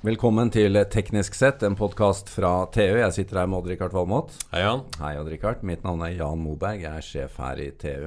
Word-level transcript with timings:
Velkommen 0.00 0.48
til 0.48 0.78
Teknisk 0.88 1.34
sett, 1.36 1.60
en 1.66 1.74
podkast 1.76 2.30
fra 2.32 2.50
TU. 2.72 2.80
Jeg 2.96 3.12
sitter 3.12 3.42
her 3.42 3.48
med 3.50 3.58
Odd-Rikard 3.60 3.92
Valmot. 3.92 4.32
Hei, 4.52 4.62
Jan. 4.62 4.86
Hei, 5.00 5.10
Odd-Rikard. 5.20 5.60
Mitt 5.68 5.82
navn 5.84 6.00
er 6.06 6.14
Jan 6.16 6.40
Moberg. 6.40 6.80
Jeg 6.86 6.88
er 7.02 7.04
sjef 7.04 7.36
her 7.42 7.60
i 7.60 7.66
TU. 7.76 8.06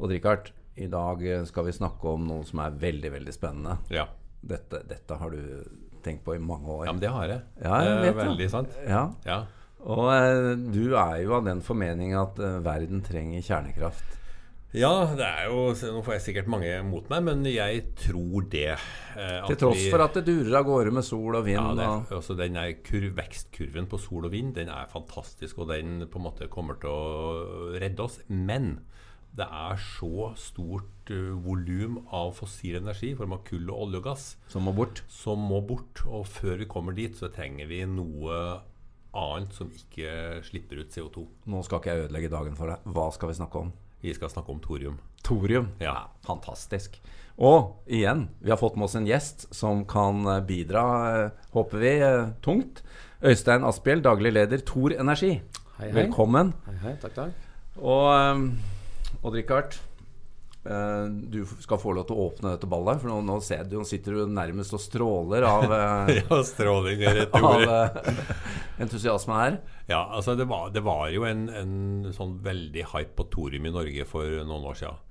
Odd-Rikard, 0.00 0.48
i 0.80 0.88
dag 0.92 1.20
skal 1.50 1.68
vi 1.68 1.74
snakke 1.76 2.08
om 2.14 2.24
noe 2.30 2.46
som 2.48 2.62
er 2.64 2.78
veldig, 2.80 3.10
veldig 3.12 3.34
spennende. 3.36 3.76
Ja. 3.92 4.06
Dette, 4.40 4.80
dette 4.88 5.18
har 5.20 5.36
du 5.36 6.00
tenkt 6.06 6.24
på 6.24 6.36
i 6.36 6.40
mange 6.40 6.70
år. 6.70 6.86
ja, 6.88 6.94
men 6.96 7.02
det 7.04 7.12
har 7.12 7.28
jeg. 7.34 7.44
Ja, 7.60 7.76
jeg 7.84 7.92
er 7.92 8.02
vet 8.06 8.08
det. 8.14 8.18
Veldig 8.24 8.50
sant. 8.56 8.80
Ja, 8.88 9.04
Ja. 9.28 9.38
Og 9.86 10.08
eh, 10.10 10.54
du 10.72 10.96
er 10.98 11.18
jo 11.22 11.34
av 11.36 11.44
den 11.46 11.60
formening 11.62 12.14
at 12.18 12.38
eh, 12.42 12.56
verden 12.64 13.04
trenger 13.06 13.44
kjernekraft. 13.44 14.16
Ja, 14.76 14.92
det 15.16 15.24
er 15.26 15.46
jo 15.48 15.62
Nå 15.96 16.02
får 16.04 16.16
jeg 16.18 16.24
sikkert 16.26 16.50
mange 16.52 16.70
mot 16.86 17.06
meg, 17.12 17.22
men 17.26 17.44
jeg 17.48 17.82
tror 17.96 18.44
det. 18.52 18.74
eh, 19.16 19.46
Til 19.48 19.56
tross 19.62 19.80
vi- 19.80 19.90
for 19.90 20.04
at 20.04 20.14
det 20.18 20.24
durer 20.28 20.58
av 20.60 20.66
gårde 20.68 20.92
med 20.92 21.04
sol 21.04 21.34
og 21.38 21.44
vind. 21.46 21.56
ja, 21.58 21.74
det, 21.74 21.86
og, 21.86 22.06
er- 22.10 22.16
altså 22.20 22.36
den 22.36 22.56
er 22.56 22.72
kur, 22.84 23.06
Vekstkurven 23.16 23.86
på 23.88 23.98
sol 23.98 24.24
og 24.28 24.30
vind 24.32 24.54
Den 24.54 24.68
er 24.68 24.86
fantastisk, 24.92 25.58
og 25.58 25.68
den 25.68 26.06
på 26.06 26.16
en 26.20 26.26
måte 26.28 26.48
kommer 26.52 26.78
til 26.80 26.90
å 26.90 27.72
redde 27.80 28.00
oss. 28.04 28.20
Men 28.28 28.80
det 29.36 29.46
er 29.52 29.76
så 29.76 30.30
stort 30.36 31.10
uh, 31.10 31.34
volum 31.44 31.98
av 32.10 32.30
fossil 32.34 32.76
energi, 32.78 33.10
i 33.12 33.14
form 33.18 33.32
av 33.36 33.42
kull 33.44 33.68
og 33.68 33.82
olje 33.88 33.96
og 34.00 34.04
gass, 34.04 34.36
som 34.48 34.62
må 34.64 34.72
bort. 34.74 35.02
som 35.08 35.38
må 35.38 35.60
bort. 35.66 36.00
Og 36.06 36.24
før 36.26 36.56
vi 36.58 36.64
kommer 36.64 36.94
dit, 36.96 37.12
så 37.14 37.28
trenger 37.32 37.66
vi 37.68 37.82
noe 37.84 38.60
annet 39.16 39.52
som 39.52 39.68
ikke 39.70 40.42
slipper 40.44 40.80
ut 40.80 40.88
CO2. 40.92 41.26
Nå 41.48 41.62
skal 41.64 41.80
ikke 41.80 41.92
jeg 41.92 42.08
ødelegge 42.08 42.30
dagen 42.32 42.56
for 42.56 42.66
deg. 42.72 42.78
Hva 42.92 43.12
skal 43.12 43.28
vi 43.28 43.34
snakke 43.34 43.60
om? 43.60 43.72
Vi 44.00 44.14
skal 44.14 44.30
snakke 44.30 44.52
om 44.52 44.60
thorium. 44.60 44.98
Thorium. 45.24 45.70
Ja. 45.80 46.08
Fantastisk. 46.26 47.00
Og 47.36 47.82
igjen, 47.92 48.28
vi 48.40 48.52
har 48.52 48.60
fått 48.60 48.76
med 48.76 48.88
oss 48.88 48.96
en 48.96 49.08
gjest 49.08 49.46
som 49.54 49.84
kan 49.88 50.22
eh, 50.24 50.40
bidra, 50.46 50.84
eh, 51.24 51.48
håper 51.52 51.82
vi, 51.82 51.92
eh, 52.00 52.30
tungt. 52.44 52.80
Øystein 53.24 53.64
Asphjell, 53.64 54.00
daglig 54.04 54.32
leder 54.32 54.62
Tor 54.64 54.94
Energi. 54.96 55.34
Hei, 55.76 55.90
hei. 55.90 55.92
Velkommen. 55.98 56.54
Hei, 56.68 56.76
hei, 56.84 56.94
takk, 57.02 57.16
takk. 57.16 57.44
Og 57.76 58.08
um, 58.08 58.46
Odd-Rikard, 59.20 59.76
du 61.32 61.40
skal 61.62 61.78
få 61.80 61.94
lov 61.96 62.08
til 62.08 62.16
å 62.16 62.26
åpne 62.28 62.54
dette 62.56 62.68
ballet. 62.70 63.00
For 63.02 63.12
nå, 63.12 63.20
nå, 63.26 63.38
ser 63.44 63.64
du, 63.68 63.78
nå 63.80 63.86
sitter 63.88 64.18
du 64.18 64.34
nærmest 64.34 64.74
og 64.76 64.82
stråler 64.82 65.46
av, 65.46 65.66
eh, 65.78 66.20
Ja, 66.20 66.40
stråling 66.46 67.02
er 67.06 67.20
rett 67.22 67.36
ord. 67.38 67.66
Av 67.66 68.82
entusiasme 68.82 69.40
her. 69.40 69.58
Ja, 69.88 70.02
altså 70.12 70.34
det 70.38 70.48
var, 70.50 70.70
det 70.74 70.82
var 70.84 71.08
jo 71.14 71.24
en, 71.28 71.46
en 71.48 72.12
sånn 72.16 72.38
veldig 72.44 72.88
hype 72.92 73.14
på 73.16 73.28
thorium 73.32 73.68
i 73.70 73.74
Norge 73.74 74.08
for 74.08 74.26
noen 74.44 74.70
år 74.72 74.80
siden. 74.82 75.02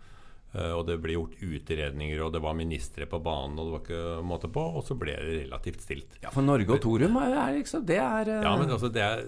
Eh, 0.55 0.71
og 0.71 0.85
det 0.87 0.99
ble 1.03 1.17
gjort 1.17 1.41
utredninger, 1.43 2.21
og 2.23 2.31
det 2.35 2.41
var 2.43 2.55
ministre 2.57 3.07
på 3.09 3.19
banen, 3.23 3.57
og 3.59 3.67
det 3.67 3.73
var 3.73 3.83
ikke 3.83 4.27
måte 4.27 4.51
på. 4.51 4.63
Og 4.79 4.85
så 4.87 4.97
ble 4.99 5.15
det 5.17 5.39
relativt 5.43 5.83
stilt. 5.83 6.19
Ja, 6.23 6.31
For 6.35 6.45
Norge 6.45 6.77
og 6.77 6.83
thorium 6.83 7.17
er, 7.19 7.35
liksom 7.57 7.85
Det 7.87 7.99
er 7.99 8.31
eh, 8.37 8.45
Ja, 8.45 8.55
men 8.59 8.71
altså 8.71 8.91
det 8.93 9.03
er, 9.03 9.25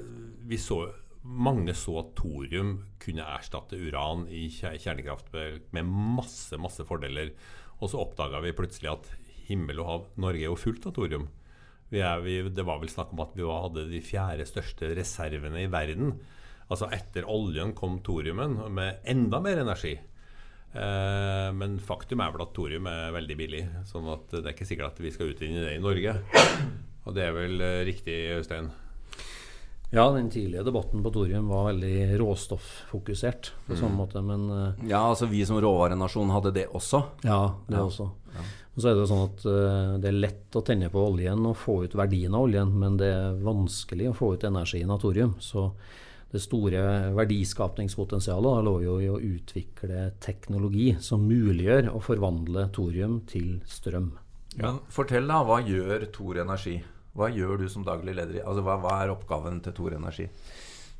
vi 0.47 0.59
så, 0.61 0.85
Mange 1.27 1.73
så 1.75 1.97
at 1.99 2.13
thorium 2.15 2.77
kunne 3.03 3.25
erstatte 3.35 3.75
uran 3.75 4.25
i 4.31 4.47
kjernekraft 4.47 5.33
med 5.75 5.89
masse, 5.91 6.55
masse 6.61 6.85
fordeler. 6.87 7.33
Og 7.81 7.91
så 7.91 7.99
oppdaga 8.01 8.39
vi 8.45 8.55
plutselig 8.55 8.93
at 8.93 9.09
himmel 9.47 9.81
og 9.83 9.89
hav, 9.89 10.07
Norge 10.19 10.45
er 10.45 10.49
jo 10.49 10.59
fullt 10.59 10.87
av 10.89 10.95
thorium. 10.95 11.27
Vi 11.91 12.01
er, 12.03 12.19
vi, 12.23 12.39
det 12.51 12.65
var 12.67 12.81
vel 12.81 12.91
snakk 12.91 13.13
om 13.15 13.23
at 13.23 13.35
vi 13.37 13.47
hadde 13.47 13.85
de 13.91 14.03
fjerde 14.03 14.47
største 14.47 14.91
reservene 14.97 15.63
i 15.63 15.71
verden. 15.71 16.17
Altså 16.67 16.89
etter 16.91 17.27
oljen 17.31 17.71
kom 17.75 18.01
thoriumen 18.03 18.57
med 18.75 19.03
enda 19.07 19.39
mer 19.43 19.61
energi. 19.63 19.93
Eh, 20.75 21.47
men 21.55 21.77
faktum 21.79 22.21
er 22.23 22.33
vel 22.33 22.43
at 22.43 22.51
thorium 22.55 22.89
er 22.91 23.15
veldig 23.15 23.37
billig. 23.39 23.63
Sånn 23.87 24.09
at 24.11 24.27
det 24.35 24.43
er 24.43 24.55
ikke 24.55 24.67
sikkert 24.67 24.97
at 24.97 25.03
vi 25.05 25.13
skal 25.15 25.31
utvinne 25.31 25.63
det 25.63 25.77
i 25.77 25.83
Norge. 25.83 26.17
Og 27.07 27.15
det 27.15 27.23
er 27.23 27.37
vel 27.37 27.63
eh, 27.63 27.85
riktig, 27.87 28.17
Øystein? 28.35 28.67
Ja, 29.95 30.09
den 30.11 30.27
tidlige 30.29 30.65
debatten 30.67 30.99
på 31.03 31.11
thorium 31.15 31.47
var 31.47 31.69
veldig 31.71 32.17
råstofffokusert 32.19 33.51
på 33.67 33.73
Mm. 33.73 33.79
sånn 33.79 33.95
måte, 33.95 34.21
men 34.21 34.49
eh, 34.51 34.89
Ja, 34.89 34.99
altså 35.09 35.29
vi 35.29 35.45
som 35.45 35.61
råvarenasjon 35.61 36.29
hadde 36.29 36.51
det 36.53 36.67
også. 36.67 37.03
ja, 37.23 37.53
det 37.69 37.77
også. 37.79 38.09
Og 38.75 38.81
så 38.83 38.89
er 38.89 38.93
det 38.93 39.07
jo 39.07 39.09
sånn 39.09 39.23
at 39.25 39.45
uh, 39.47 39.97
det 39.97 40.09
er 40.11 40.19
lett 40.21 40.53
å 40.53 40.61
tenne 40.61 40.89
på 40.93 41.01
oljen 41.01 41.39
og 41.49 41.55
få 41.57 41.79
ut 41.87 41.95
verdien 41.95 42.35
av 42.35 42.43
oljen, 42.45 42.69
men 42.77 42.97
det 42.99 43.07
er 43.09 43.39
vanskelig 43.41 44.11
å 44.11 44.13
få 44.13 44.33
ut 44.35 44.43
energien 44.43 44.91
av 44.91 44.99
thorium. 45.01 45.33
Så 45.39 45.71
det 46.31 46.41
store 46.43 47.09
verdiskapningspotensialet 47.15 48.43
da 48.43 48.61
lå 48.61 48.75
jo 48.83 48.99
i 49.01 49.07
å 49.09 49.17
utvikle 49.17 50.11
teknologi 50.21 50.95
som 51.01 51.25
muliggjør 51.27 51.89
å 51.95 52.01
forvandle 52.03 52.67
thorium 52.75 53.21
til 53.25 53.61
strøm. 53.65 54.11
Men 54.57 54.79
fortell 54.89 55.25
da, 55.27 55.41
hva 55.43 55.57
gjør 55.65 56.05
Thor 56.13 56.37
Energi? 56.43 56.77
Hva 57.17 57.31
gjør 57.33 57.63
du 57.63 57.67
som 57.71 57.85
daglig 57.85 58.13
leder? 58.13 58.43
Altså, 58.45 58.61
hva, 58.65 58.77
hva 58.81 58.95
er 59.01 59.13
oppgaven 59.13 59.61
til 59.65 59.73
Tor 59.77 59.95
Energi? 59.97 60.27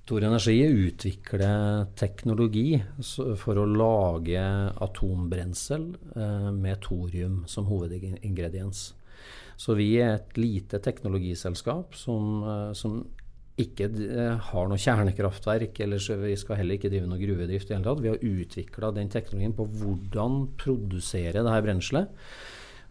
Tor 0.07 0.23
Energi 0.23 0.55
utvikler 0.65 1.89
teknologi 1.99 2.77
for 3.37 3.59
å 3.59 3.65
lage 3.67 4.41
atombrensel 4.85 5.89
eh, 6.15 6.47
med 6.55 6.79
thorium 6.85 7.41
som 7.51 7.67
hovedingrediens. 7.67 8.85
Så 9.59 9.75
vi 9.75 9.91
er 9.99 10.15
et 10.15 10.39
lite 10.39 10.79
teknologiselskap 10.81 11.97
som, 11.99 12.39
eh, 12.47 12.71
som 12.77 13.01
ikke 13.59 13.89
eh, 14.05 14.47
har 14.47 14.71
noe 14.71 14.79
kjernekraftverk, 14.79 15.83
eller 15.83 16.01
vi 16.23 16.37
skal 16.39 16.61
heller 16.61 16.79
ikke 16.79 16.93
drive 16.93 17.09
noe 17.11 17.21
gruvedrift 17.21 17.67
i 17.67 17.73
det 17.73 17.79
hele 17.79 17.89
tatt. 17.89 18.05
Vi 18.05 18.13
har 18.13 18.29
utvikla 18.31 18.93
den 18.95 19.11
teknologien 19.13 19.57
på 19.57 19.67
hvordan 19.81 20.45
produsere 20.61 21.43
det 21.43 21.53
her 21.53 21.67
brenselet. 21.67 22.23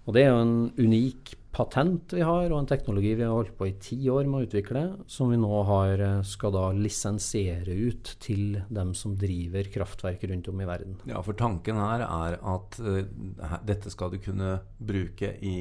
Og 0.07 0.15
det 0.15 0.27
er 0.27 0.35
jo 0.35 0.43
en 0.45 0.59
unik 0.79 1.33
patent 1.57 2.13
vi 2.13 2.21
har, 2.21 2.51
og 2.51 2.59
en 2.59 2.69
teknologi 2.69 3.15
vi 3.17 3.25
har 3.25 3.33
holdt 3.33 3.55
på 3.57 3.69
i 3.71 3.77
ti 3.81 3.97
år 4.13 4.29
med 4.29 4.43
å 4.43 4.47
utvikle, 4.47 4.83
som 5.09 5.31
vi 5.33 5.39
nå 5.41 5.63
har, 5.69 6.03
eh, 6.05 6.23
skal 6.29 6.53
da 6.53 6.67
lisensiere 6.77 7.73
ut 7.73 8.13
til 8.21 8.61
dem 8.69 8.93
som 8.95 9.17
driver 9.17 9.65
kraftverk 9.73 10.27
rundt 10.29 10.51
om 10.53 10.61
i 10.61 10.69
verden. 10.69 11.01
Ja, 11.09 11.23
for 11.23 11.33
tanken 11.33 11.81
her 11.81 12.05
er 12.05 12.37
at 12.37 12.79
uh, 12.81 13.57
dette 13.65 13.91
skal 13.91 14.13
du 14.13 14.19
kunne 14.19 14.61
bruke 14.79 15.33
i 15.41 15.57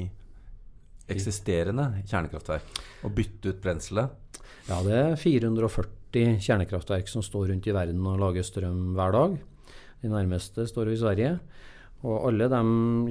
eksisterende 1.08 2.02
kjernekraftverk. 2.04 2.80
Og 3.06 3.14
bytte 3.16 3.54
ut 3.54 3.62
brenselet. 3.62 4.10
Ja, 4.68 4.82
det 4.82 4.96
er 4.98 5.16
440 5.16 6.40
kjernekraftverk 6.42 7.08
som 7.08 7.24
står 7.24 7.52
rundt 7.52 7.68
i 7.68 7.74
verden 7.76 8.04
og 8.06 8.20
lager 8.20 8.44
strøm 8.44 8.96
hver 8.98 9.14
dag. 9.14 9.36
De 10.02 10.10
nærmeste 10.12 10.66
står 10.68 10.90
jo 10.90 10.96
i 10.96 11.00
Sverige. 11.00 11.36
Og 12.04 12.28
alle 12.28 12.48
de 12.52 12.60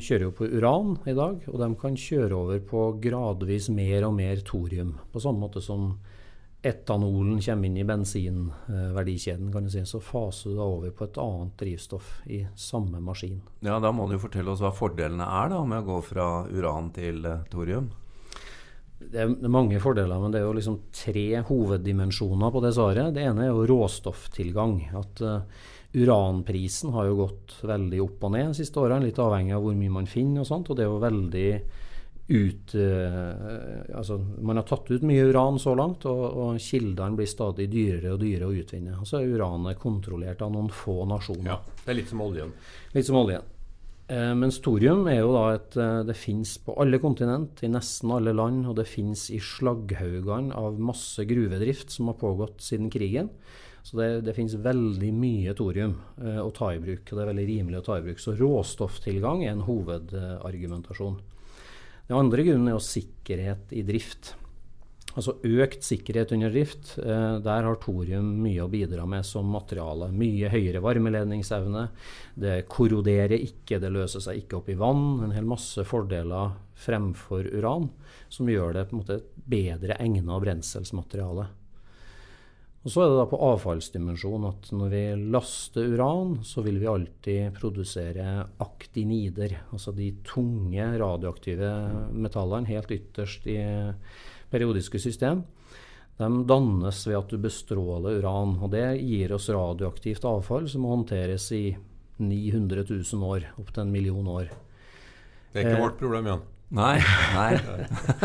kjører 0.03 0.27
jo 0.27 0.33
på 0.37 0.49
uran 0.53 0.97
i 1.09 1.15
dag, 1.17 1.39
og 1.49 1.57
de 1.61 1.69
kan 1.81 1.97
kjøre 1.97 2.37
over 2.37 2.61
på 2.69 2.83
gradvis 3.01 3.71
mer 3.73 4.05
og 4.07 4.13
mer 4.19 4.43
thorium. 4.45 4.93
På 5.11 5.23
samme 5.23 5.41
måte 5.47 5.63
som 5.63 5.95
etanolen 6.65 7.41
kommer 7.41 7.69
inn 7.69 7.77
i 7.77 7.85
bensinverdikjeden, 7.85 9.51
kan 9.53 9.67
du 9.67 9.73
si, 9.73 9.83
så 9.85 10.01
faser 10.01 10.53
du 10.53 10.59
da 10.59 10.65
over 10.65 10.93
på 10.95 11.05
et 11.05 11.19
annet 11.21 11.53
drivstoff 11.61 12.13
i 12.25 12.41
samme 12.57 13.01
maskin. 13.03 13.41
Ja, 13.65 13.79
Da 13.79 13.91
må 13.93 14.07
du 14.07 14.15
jo 14.15 14.23
fortelle 14.25 14.53
oss 14.53 14.63
hva 14.63 14.73
fordelene 14.73 15.27
er 15.43 15.53
da 15.53 15.61
med 15.65 15.83
å 15.83 15.89
gå 15.91 15.99
fra 16.13 16.27
uran 16.49 16.89
til 16.95 17.25
eh, 17.25 17.45
thorium. 17.51 17.91
Det 18.95 19.19
er 19.19 19.31
mange 19.51 19.79
fordeler, 19.83 20.19
men 20.21 20.31
det 20.31 20.39
er 20.39 20.45
jo 20.45 20.55
liksom 20.55 20.77
tre 20.95 21.41
hoveddimensjoner 21.47 22.51
på 22.53 22.61
det 22.63 22.71
svaret. 22.77 23.11
Det 23.15 23.25
ene 23.27 23.43
er 23.43 23.49
jo 23.51 23.65
råstofftilgang. 23.67 24.77
At 24.95 25.23
uh, 25.23 25.65
uranprisen 25.95 26.93
har 26.95 27.09
jo 27.09 27.17
gått 27.25 27.57
veldig 27.67 27.99
opp 28.05 28.23
og 28.23 28.35
ned 28.35 28.53
de 28.53 28.59
siste 28.61 28.79
årene, 28.79 29.09
litt 29.09 29.19
avhengig 29.19 29.55
av 29.57 29.65
hvor 29.65 29.75
mye 29.75 29.97
man 29.97 30.07
finner 30.07 30.45
og 30.45 30.47
sånt. 30.47 30.71
Og 30.71 30.79
det 30.79 30.85
er 30.85 30.93
jo 30.93 31.01
veldig 31.03 31.49
ut 32.25 32.71
uh, 32.79 33.97
Altså, 33.99 34.17
man 34.17 34.61
har 34.61 34.65
tatt 34.69 34.87
ut 34.89 35.03
mye 35.05 35.27
uran 35.27 35.59
så 35.61 35.75
langt, 35.77 36.07
og, 36.09 36.23
og 36.45 36.61
kildene 36.63 37.19
blir 37.19 37.29
stadig 37.29 37.67
dyrere 37.73 38.15
og 38.15 38.23
dyrere 38.23 38.47
å 38.47 38.55
utvinne. 38.55 38.95
Og 39.01 39.09
så 39.11 39.19
er 39.19 39.35
uranet 39.35 39.81
kontrollert 39.81 40.41
av 40.45 40.55
noen 40.55 40.71
få 40.71 41.01
nasjoner. 41.11 41.51
Ja, 41.51 41.59
Det 41.83 41.91
er 41.91 41.99
litt 41.99 42.15
som 42.15 42.23
oljen. 42.23 42.55
Litt 42.95 43.11
som 43.11 43.19
oljen. 43.19 43.51
Eh, 44.05 44.31
mens 44.37 44.59
thorium 44.61 45.07
er 45.09 45.23
jo 45.23 45.31
da 45.33 45.45
et 45.55 45.75
eh, 45.81 46.03
Det 46.05 46.13
fins 46.13 46.51
på 46.61 46.75
alle 46.77 46.99
kontinent, 47.01 47.63
i 47.65 47.71
nesten 47.73 48.11
alle 48.13 48.35
land, 48.37 48.67
og 48.69 48.77
det 48.77 48.85
fins 48.85 49.31
i 49.33 49.39
slagghaugene 49.41 50.53
av 50.53 50.77
masse 50.77 51.25
gruvedrift 51.25 51.95
som 51.95 52.11
har 52.11 52.19
pågått 52.21 52.61
siden 52.61 52.91
krigen. 52.93 53.31
Så 53.85 53.97
det, 53.97 54.09
det 54.25 54.35
fins 54.37 54.53
veldig 54.61 55.09
mye 55.13 55.55
thorium 55.57 55.97
eh, 56.21 56.37
å 56.41 56.53
ta 56.53 56.71
i 56.73 56.81
bruk, 56.81 57.01
og 57.09 57.17
det 57.17 57.23
er 57.23 57.31
veldig 57.31 57.47
rimelig 57.49 57.81
å 57.81 57.85
ta 57.89 57.97
i 57.97 58.05
bruk. 58.05 58.21
Så 58.21 58.37
råstofftilgang 58.37 59.41
er 59.45 59.55
en 59.55 59.65
hovedargumentasjon. 59.65 61.17
Den 62.05 62.19
andre 62.19 62.45
grunnen 62.45 62.69
er 62.69 62.77
jo 62.77 62.85
sikkerhet 62.85 63.73
i 63.73 63.81
drift. 63.85 64.35
Altså 65.15 65.37
økt 65.47 65.85
sikkerhet 65.87 66.33
under 66.35 66.51
drift. 66.51 66.97
Eh, 66.99 67.37
der 67.43 67.67
har 67.67 67.77
thorium 67.79 68.33
mye 68.43 68.65
å 68.65 68.71
bidra 68.71 69.05
med 69.07 69.23
som 69.27 69.47
materiale. 69.47 70.09
Mye 70.11 70.51
høyere 70.51 70.83
varmeledningsevne. 70.83 71.87
Det 72.35 72.57
korroderer 72.71 73.37
ikke, 73.39 73.79
det 73.79 73.93
løser 73.95 74.23
seg 74.25 74.43
ikke 74.43 74.59
opp 74.59 74.71
i 74.73 74.79
vann. 74.79 75.23
En 75.23 75.35
hel 75.35 75.47
masse 75.47 75.87
fordeler 75.87 76.57
fremfor 76.75 77.47
uran, 77.55 77.87
som 78.27 78.51
gjør 78.51 78.75
det 78.75 78.89
på 78.89 78.97
en 78.97 79.05
måte 79.05 79.21
et 79.21 79.45
bedre 79.47 79.95
egna 80.03 80.41
brenselsmateriale. 80.43 81.47
Og 82.85 82.91
Så 82.91 83.01
er 83.01 83.09
det 83.09 83.17
da 83.17 83.25
på 83.25 83.39
avfallsdimensjonen 83.41 84.51
at 84.51 84.67
når 84.75 84.91
vi 84.91 85.05
laster 85.33 85.87
uran, 85.95 86.35
så 86.45 86.61
vil 86.61 86.77
vi 86.77 86.91
alltid 86.91 87.55
produsere 87.55 88.43
aktinider. 88.61 89.55
Altså 89.73 89.95
de 89.95 90.11
tunge 90.27 90.91
radioaktive 91.01 91.71
metallene 92.13 92.69
helt 92.69 92.93
ytterst 92.93 93.47
i 93.49 93.57
periodiske 94.55 95.03
system. 95.03 95.43
De 96.15 96.29
dannes 96.47 97.01
ved 97.09 97.19
at 97.19 97.31
du 97.33 97.37
bestråler 97.43 98.21
uran. 98.21 98.55
og 98.63 98.71
Det 98.71 98.87
gir 99.03 99.35
oss 99.35 99.49
radioaktivt 99.51 100.23
avfall 100.25 100.69
som 100.71 100.85
må 100.85 100.95
håndteres 100.95 101.51
i 101.51 101.65
900 102.17 102.85
000 102.87 103.23
år, 103.27 103.49
opptil 103.59 103.83
en 103.83 103.91
million 103.91 104.27
år. 104.27 104.51
Det 105.51 105.61
er 105.61 105.67
ikke 105.67 105.79
Eh, 105.79 105.83
vårt 105.83 105.97
problem, 105.99 106.27
Jan. 106.31 106.45
Nei. 106.75 106.99
nei. 107.35 107.51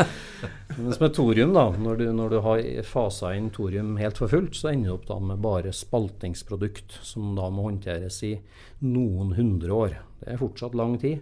Mens 0.81 0.99
med 0.99 1.13
thorium, 1.13 1.51
da, 1.53 1.65
når 1.77 1.99
du, 1.99 2.05
når 2.15 2.31
du 2.31 2.37
har 2.45 2.61
fasa 2.87 3.33
inn 3.37 3.51
thorium 3.53 3.97
helt 3.99 4.17
for 4.17 4.31
fullt, 4.31 4.55
så 4.57 4.71
ender 4.71 4.89
du 4.89 4.95
opp 4.95 5.05
da 5.09 5.19
med 5.19 5.43
bare 5.43 5.73
spaltingsprodukt, 5.75 6.97
som 7.05 7.35
da 7.37 7.49
må 7.53 7.67
håndteres 7.67 8.21
i 8.27 8.33
noen 8.87 9.35
hundre 9.37 9.75
år. 9.75 9.99
Det 10.23 10.31
er 10.33 10.41
fortsatt 10.41 10.75
lang 10.79 10.97
tid, 11.01 11.21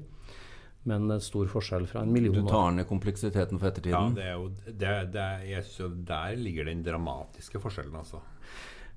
men 0.89 1.05
er 1.13 1.21
stor 1.23 1.47
forskjell 1.51 1.85
fra 1.89 2.01
en 2.03 2.11
million 2.13 2.35
Du 2.35 2.49
tar 2.49 2.71
ned 2.75 2.87
kompleksiteten 2.89 3.61
for 3.61 3.69
ettertiden? 3.69 3.93
Ja, 3.93 4.17
det 4.17 4.25
er 4.25 4.35
jo, 4.35 4.49
det, 4.65 4.93
det 5.13 5.21
er, 5.23 5.43
jeg 5.53 5.63
synes 5.69 6.03
Der 6.09 6.35
ligger 6.41 6.65
den 6.71 6.81
dramatiske 6.85 7.61
forskjellen, 7.63 7.95
altså. 8.01 8.19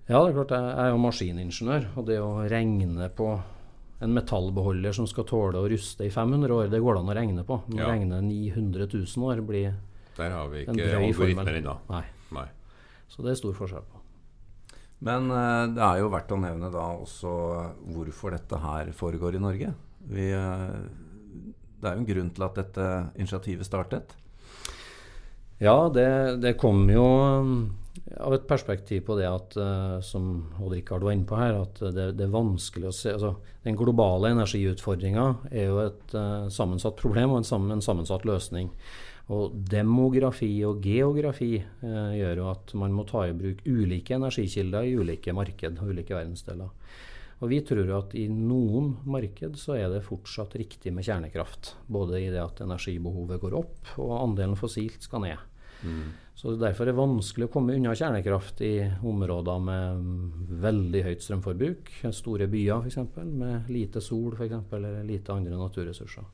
Ja, 0.08 0.18
det 0.24 0.32
er 0.32 0.38
klart, 0.40 0.54
jeg 0.56 0.78
er 0.82 0.88
jo 0.90 0.98
maskiningeniør, 1.04 1.84
og 2.00 2.06
det 2.08 2.16
å 2.20 2.32
regne 2.50 3.06
på 3.14 3.28
en 4.02 4.16
metallbeholder 4.16 4.96
som 4.96 5.06
skal 5.06 5.24
tåle 5.30 5.60
å 5.60 5.68
ruste 5.70 6.02
i 6.08 6.10
500 6.10 6.50
år, 6.56 6.70
det 6.72 6.80
går 6.82 6.96
det 6.96 7.02
an 7.04 7.10
å 7.12 7.14
regne 7.20 7.44
på. 7.46 7.60
Men 7.68 7.78
å 7.78 7.84
Ja. 7.84 7.92
regne 7.92 8.18
900 8.26 8.88
000 8.90 9.28
år 9.30 9.44
blir 9.46 9.76
Der 10.16 10.30
har 10.34 10.48
vi 10.50 10.64
ikke 10.64 10.88
algoritmer 10.98 11.54
ennå. 11.60 11.76
Nei. 11.92 12.02
Nei. 12.34 12.48
Så 13.08 13.22
det 13.22 13.30
er 13.30 13.38
stor 13.38 13.54
forskjell 13.54 13.86
på. 13.92 14.00
Men 15.06 15.30
eh, 15.30 15.66
det 15.76 15.82
er 15.86 16.02
jo 16.02 16.10
verdt 16.10 16.34
å 16.34 16.40
nevne 16.42 16.68
da 16.74 16.82
også 16.98 17.30
hvorfor 17.94 18.34
dette 18.34 18.58
her 18.62 18.90
foregår 18.98 19.38
i 19.38 19.42
Norge. 19.46 19.70
Vi, 20.10 20.26
eh, 20.34 20.74
det 21.82 21.90
er 21.90 21.96
jo 21.96 22.04
en 22.04 22.10
grunn 22.10 22.32
til 22.32 22.46
at 22.46 22.58
dette 22.60 22.88
initiativet 23.18 23.66
startet. 23.66 24.16
Ja, 25.62 25.88
det, 25.94 26.08
det 26.42 26.56
kom 26.58 26.88
jo 26.90 27.04
um, 27.04 27.54
av 28.18 28.34
et 28.34 28.46
perspektiv 28.50 29.04
på 29.06 29.14
det 29.18 29.28
at, 29.28 29.54
eh, 29.60 30.00
som 30.02 30.48
Odd-Rikard 30.58 31.04
var 31.06 31.14
inne 31.14 31.28
på 31.28 31.38
her, 31.38 31.60
at 31.60 31.78
det, 31.94 32.08
det 32.18 32.26
er 32.26 32.34
vanskelig 32.34 32.88
å 32.88 32.94
se 32.96 33.14
altså, 33.14 33.36
Den 33.62 33.78
globale 33.78 34.32
energiutfordringa 34.34 35.26
er 35.52 35.68
jo 35.70 35.76
et 35.84 36.14
uh, 36.18 36.48
sammensatt 36.50 36.96
problem 36.98 37.36
og 37.36 37.44
en, 37.44 37.70
en 37.76 37.84
sammensatt 37.84 38.26
løsning. 38.26 38.72
Og 39.30 39.54
demografi 39.70 40.50
og 40.66 40.82
geografi 40.82 41.60
uh, 41.60 42.10
gjør 42.10 42.42
jo 42.42 42.48
at 42.50 42.74
man 42.80 42.96
må 42.96 43.06
ta 43.06 43.28
i 43.28 43.36
bruk 43.38 43.62
ulike 43.68 44.18
energikilder 44.18 44.88
i 44.88 44.96
ulike 44.98 45.34
marked 45.36 45.78
og 45.78 45.94
ulike 45.94 46.16
verdensdeler. 46.18 46.74
Og 47.42 47.50
vi 47.50 47.58
tror 47.66 47.88
at 47.96 48.12
i 48.14 48.28
noen 48.30 48.92
marked 49.10 49.56
så 49.58 49.74
er 49.74 49.88
det 49.90 50.04
fortsatt 50.06 50.54
riktig 50.60 50.92
med 50.94 51.06
kjernekraft. 51.06 51.74
Både 51.90 52.20
i 52.22 52.28
det 52.30 52.38
at 52.38 52.62
energibehovet 52.62 53.42
går 53.42 53.56
opp, 53.58 53.96
og 53.98 54.14
andelen 54.20 54.54
fossilt 54.58 55.02
skal 55.02 55.24
ned. 55.26 55.48
Så 56.34 56.54
Derfor 56.56 56.86
er 56.86 56.92
det 56.92 56.98
vanskelig 56.98 57.48
å 57.48 57.52
komme 57.52 57.74
unna 57.76 57.94
kjernekraft 57.98 58.62
i 58.64 58.76
områder 59.06 59.58
med 59.62 59.98
mm, 59.98 60.22
veldig 60.62 61.02
høyt 61.06 61.24
strømforbruk. 61.24 61.90
Store 62.14 62.48
byer 62.50 62.86
f.eks. 62.86 62.98
med 63.26 63.68
lite 63.70 64.00
sol 64.00 64.32
for 64.36 64.46
eksempel, 64.46 64.86
eller 64.86 65.06
lite 65.06 65.34
andre 65.34 65.58
naturressurser. 65.58 66.24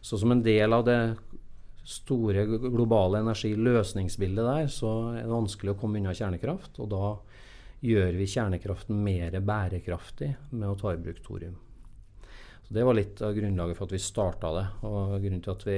Så 0.00 0.18
som 0.18 0.32
en 0.32 0.42
del 0.42 0.72
av 0.72 0.86
det 0.86 1.00
store 1.88 2.44
globale 2.46 3.22
energiløsningsbildet 3.24 4.44
der, 4.44 4.66
så 4.72 4.92
er 5.16 5.22
det 5.24 5.32
vanskelig 5.32 5.74
å 5.74 5.78
komme 5.80 6.00
unna 6.00 6.14
kjernekraft. 6.16 6.78
Og 6.82 6.90
da 6.92 7.04
gjør 7.84 8.18
vi 8.18 8.26
kjernekraften 8.26 9.00
mer 9.04 9.38
bærekraftig 9.40 10.34
med 10.50 10.68
å 10.70 10.76
ta 10.78 10.94
i 10.94 11.00
bruk 11.02 11.20
thorium. 11.24 11.56
Så 12.68 12.74
Det 12.74 12.84
var 12.84 12.98
litt 12.98 13.20
av 13.24 13.32
grunnlaget 13.32 13.78
for 13.78 13.88
at 13.88 13.94
vi 13.96 14.00
starta 14.02 14.48
det. 14.52 14.64
Og 14.84 15.14
grunnen 15.22 15.44
til 15.44 15.54
at 15.54 15.62
vi 15.64 15.76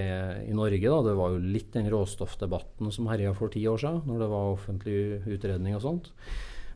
i 0.50 0.56
Norge, 0.58 0.88
da, 0.91 1.02
det 1.06 1.19
var 1.20 1.35
jo 1.35 1.43
litt 1.44 1.70
den 1.76 1.91
råstoffdebatten 1.93 2.91
som 2.91 3.06
herja 3.12 3.35
for 3.38 3.52
ti 3.52 3.62
år 3.70 3.79
siden, 3.79 4.00
når 4.11 4.25
det 4.25 4.31
var 4.32 4.55
offentlig 4.56 4.97
utredning 5.31 5.79
og 5.79 5.85
sånt. 5.87 6.11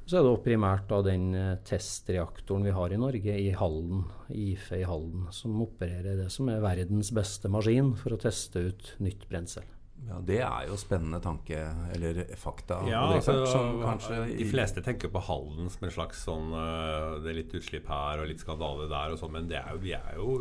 Så 0.05 0.21
er 0.21 0.27
det 0.27 0.35
primært 0.45 0.87
da 0.91 1.01
den 1.03 1.31
eh, 1.35 1.55
testreaktoren 1.65 2.67
vi 2.69 2.75
har 2.77 2.93
i 2.93 3.01
Norge, 3.01 3.39
i 3.41 3.49
Halden, 3.57 4.05
IFE 4.29 4.83
i 4.83 4.87
Halden, 4.87 5.31
som 5.33 5.57
opererer 5.65 6.21
det 6.21 6.29
som 6.31 6.51
er 6.53 6.63
verdens 6.63 7.09
beste 7.17 7.49
maskin 7.49 7.95
for 7.97 8.15
å 8.15 8.21
teste 8.21 8.69
ut 8.69 8.91
nytt 9.03 9.25
brensel. 9.31 9.65
Ja, 10.09 10.19
Det 10.21 10.41
er 10.45 10.67
jo 10.69 10.77
spennende 10.77 11.21
tanke, 11.25 11.57
eller 11.95 12.19
fakta. 12.37 12.83
Ja, 12.89 13.01
altså, 13.15 13.47
som 13.49 13.81
kanskje 13.81 14.19
De 14.37 14.45
fleste 14.51 14.83
tenker 14.85 15.09
på 15.09 15.23
Halden 15.25 15.71
som 15.73 15.87
en 15.89 15.95
slags 15.95 16.25
sånn 16.27 16.53
øh, 16.53 17.23
Det 17.25 17.31
er 17.33 17.39
litt 17.41 17.55
utslipp 17.57 17.89
her 17.89 18.21
og 18.21 18.29
litt 18.29 18.41
skandale 18.45 18.89
der 18.91 19.15
og 19.15 19.19
sånn, 19.23 19.33
men 19.33 19.49
det 19.49 19.57
er 19.63 19.73
jo, 19.73 19.79
vi 19.81 19.95
er 19.97 20.15
jo 20.21 20.37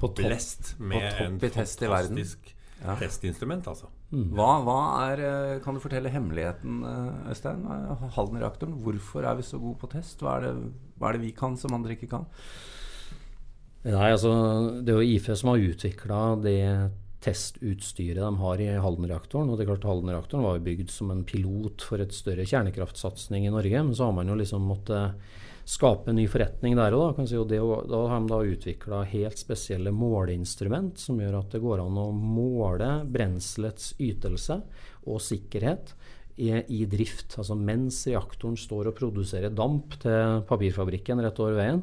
På 0.00 0.08
topp- 0.08 0.24
blest 0.24 0.74
med 0.80 1.10
topp 1.12 1.20
en 1.28 1.38
test 1.50 1.80
fantastisk 1.84 2.54
Ja. 2.84 2.96
testinstrument, 3.00 3.64
altså. 3.70 3.86
Hva, 4.12 4.48
hva 4.66 4.78
er, 5.12 5.20
eh, 5.24 5.60
Kan 5.64 5.74
du 5.74 5.80
fortelle 5.80 6.10
hemmeligheten, 6.10 6.82
eh, 6.84 7.30
Øystein? 7.30 7.62
Halden-reaktoren. 8.16 8.74
Hvorfor 8.82 9.24
er 9.24 9.36
vi 9.36 9.42
så 9.46 9.58
gode 9.62 9.78
på 9.80 9.88
test? 9.90 10.20
Hva 10.20 10.36
er, 10.36 10.40
det, 10.48 10.72
hva 10.98 11.08
er 11.08 11.12
det 11.18 11.22
vi 11.22 11.30
kan 11.32 11.56
som 11.56 11.72
andre 11.74 11.94
ikke 11.96 12.10
kan? 12.10 12.26
Nei, 13.84 14.10
altså, 14.10 14.32
Det 14.84 14.88
er 14.94 15.00
jo 15.00 15.08
IFE 15.14 15.36
som 15.36 15.50
har 15.52 15.58
utvikla 15.64 16.20
det 16.42 16.90
testutstyret 17.24 18.20
de 18.20 18.30
har 18.42 18.60
i 18.60 18.68
Halden-reaktoren. 18.84 19.48
og 19.48 19.56
det 19.56 19.64
er 19.64 19.72
klart 19.72 19.88
Halden-reaktoren 19.88 20.44
var 20.44 20.60
bygd 20.64 20.92
som 20.92 21.10
en 21.10 21.24
pilot 21.24 21.84
for 21.88 22.02
et 22.04 22.12
større 22.12 22.44
kjernekraftsatsing 22.44 23.46
i 23.46 23.54
Norge. 23.54 23.82
Men 23.82 23.96
så 23.96 24.10
har 24.10 24.16
man 24.16 24.28
jo 24.28 24.36
liksom 24.38 24.68
måttet 24.68 25.16
skape 25.64 26.10
en 26.12 26.18
ny 26.20 26.26
forretning 26.28 26.76
der 26.76 26.96
òg. 26.96 27.22
Si, 27.24 27.36
og 27.40 27.48
det, 27.48 27.60
da 27.88 28.02
har 28.10 28.20
de 28.20 28.32
da 28.32 28.40
utvikla 28.44 29.04
helt 29.08 29.40
spesielle 29.40 29.92
måleinstrument 29.94 31.00
som 31.00 31.20
gjør 31.20 31.40
at 31.40 31.56
det 31.56 31.62
går 31.64 31.84
an 31.84 32.00
å 32.00 32.10
måle 32.12 32.90
brenselets 33.08 33.94
ytelse 33.96 34.60
og 35.08 35.22
sikkerhet 35.24 35.94
i, 36.36 36.50
i 36.50 36.84
drift. 36.90 37.36
Altså 37.38 37.56
mens 37.58 38.00
reaktoren 38.08 38.56
står 38.58 38.90
og 38.90 38.96
produserer 38.98 39.54
damp 39.54 39.96
til 40.02 40.42
papirfabrikken 40.48 41.22
rett 41.22 41.40
over 41.42 41.58
veien, 41.58 41.82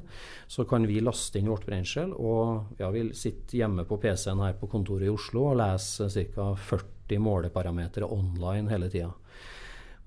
så 0.51 0.65
kan 0.68 0.88
vi 0.89 1.00
laste 1.03 1.39
inn 1.39 1.51
vårt 1.51 1.65
brensel. 1.68 2.12
Og 2.13 2.77
ja, 2.81 2.92
vi 2.94 3.07
sitter 3.18 3.63
hjemme 3.63 3.88
på 3.88 4.00
PC-en 4.01 4.44
her 4.44 4.57
på 4.59 4.69
kontoret 4.71 5.07
i 5.07 5.13
Oslo 5.13 5.51
og 5.51 5.59
leser 5.62 6.12
ca. 6.12 6.51
40 6.71 7.21
måleparametere 7.21 8.07
online 8.12 8.71
hele 8.71 8.92
tida. 8.92 9.12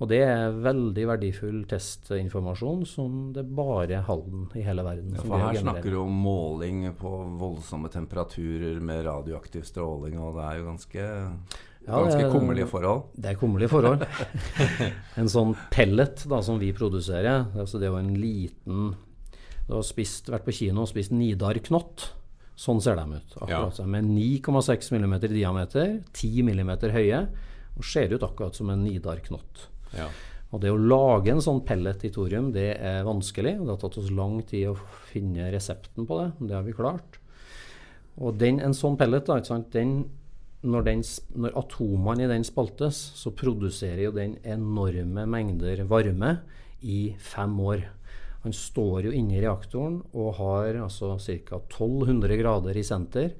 Og 0.02 0.08
det 0.10 0.24
er 0.26 0.56
veldig 0.58 1.04
verdifull 1.06 1.60
testinformasjon 1.70 2.82
som 2.88 3.18
det 3.34 3.44
bare 3.54 4.00
Halden 4.02 4.48
i 4.58 4.64
hele 4.66 4.82
verden 4.82 5.14
Ja, 5.14 5.22
for 5.22 5.38
her 5.38 5.60
snakker 5.60 5.94
du 5.94 6.00
om 6.00 6.16
måling 6.24 6.88
på 6.98 7.12
voldsomme 7.38 7.90
temperaturer 7.92 8.80
med 8.82 9.04
radioaktiv 9.06 9.62
stråling, 9.68 10.18
og 10.18 10.34
det 10.34 10.48
er 10.48 10.58
jo 10.58 10.66
ganske, 10.66 11.06
Ja, 11.86 11.98
ganske 12.00 12.18
det 12.18 12.26
er- 12.26 12.32
kummerlige 12.32 12.66
forhold. 12.70 13.02
Det 13.16 13.30
er 13.30 13.38
kummerlige 13.40 13.68
forhold. 13.72 14.04
en 15.20 15.28
sånn 15.28 15.54
pellet 15.70 16.24
da, 16.30 16.40
som 16.42 16.58
vi 16.60 16.72
produserer, 16.76 17.46
altså 17.54 17.78
det 17.80 17.88
er 17.88 17.92
jo 17.94 18.00
en 18.02 18.14
liten 18.16 18.84
Du 19.66 19.72
har 19.74 19.82
spist, 19.86 20.28
vært 20.28 20.44
på 20.44 20.52
kino 20.52 20.82
og 20.84 20.90
spist 20.90 21.12
Nidar 21.12 21.56
knott. 21.64 22.10
Sånn 22.56 22.80
ser 22.84 22.96
de 23.00 23.04
ut. 23.16 23.36
akkurat 23.40 23.78
Ja. 23.80 23.86
Med 23.88 24.04
9,6 24.04 24.92
mm 24.92 25.14
i 25.24 25.28
diameter, 25.32 25.94
10 26.12 26.42
mm 26.44 26.70
høye, 26.92 27.22
og 27.76 27.84
ser 27.84 28.12
ut 28.12 28.22
akkurat 28.22 28.54
som 28.54 28.68
en 28.70 28.84
Nidar 28.84 29.22
knott. 29.24 29.68
Ja. 29.96 30.08
Og 30.52 30.60
det 30.62 30.70
å 30.70 30.78
lage 30.78 31.32
en 31.32 31.40
sånn 31.42 31.64
pellet 31.66 32.04
i 32.06 32.10
thorium, 32.14 32.52
det 32.54 32.76
er 32.78 33.02
vanskelig. 33.08 33.56
Det 33.58 33.72
har 33.72 33.80
tatt 33.80 33.96
oss 33.98 34.12
lang 34.14 34.36
tid 34.46 34.68
å 34.70 34.76
finne 35.10 35.48
resepten 35.50 36.06
på 36.06 36.20
det, 36.20 36.28
det 36.46 36.54
har 36.54 36.62
vi 36.62 36.76
klart. 36.76 37.18
Og 38.22 38.36
den, 38.38 38.60
en 38.62 38.76
sånn 38.76 38.96
pellet, 39.00 39.24
da, 39.26 39.40
ikke 39.40 39.50
sant, 39.50 39.72
den, 39.74 40.04
når, 40.64 40.86
den, 40.86 41.02
når 41.36 41.56
atomene 41.60 42.24
i 42.24 42.30
den 42.30 42.46
spaltes, 42.46 42.96
så 43.18 43.32
produserer 43.36 44.06
jo 44.06 44.14
den 44.16 44.38
enorme 44.48 45.26
mengder 45.28 45.84
varme 45.88 46.38
i 46.84 47.14
fem 47.20 47.54
år. 47.60 47.84
Han 48.44 48.52
står 48.56 49.08
jo 49.08 49.14
inne 49.16 49.38
i 49.38 49.42
reaktoren 49.44 50.02
og 50.12 50.34
har 50.40 50.80
altså 50.82 51.14
ca. 51.16 51.60
1200 51.62 52.40
grader 52.40 52.76
i 52.76 52.84
senter. 52.84 53.32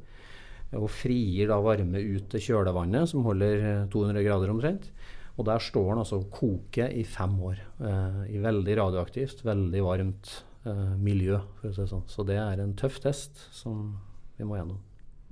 Og 0.75 0.89
frigir 0.91 1.51
da 1.53 1.61
varme 1.63 2.01
ut 2.01 2.31
til 2.33 2.43
kjølevannet, 2.49 3.07
som 3.13 3.27
holder 3.27 3.61
eh, 3.61 3.83
200 3.93 4.25
grader 4.27 4.51
omtrent. 4.51 4.89
Og 5.37 5.47
der 5.47 5.63
står 5.63 5.93
han 5.93 6.01
altså 6.03 6.19
og 6.23 6.33
koker 6.35 6.91
i 6.91 7.05
fem 7.07 7.37
år. 7.47 7.61
Eh, 7.79 8.19
I 8.35 8.41
veldig 8.43 8.79
radioaktivt, 8.81 9.45
veldig 9.47 9.85
varmt 9.87 10.33
eh, 10.67 10.97
miljø, 10.99 11.39
for 11.61 11.71
å 11.71 11.77
si 11.77 11.87
sånn. 11.93 12.09
Så 12.11 12.27
det 12.27 12.41
er 12.43 12.65
en 12.65 12.75
tøff 12.81 12.99
test 13.05 13.47
som 13.55 13.87
vi 14.39 14.49
må 14.49 14.59
gjennom. 14.59 14.81